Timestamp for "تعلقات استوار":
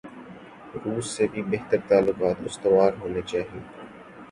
1.87-2.91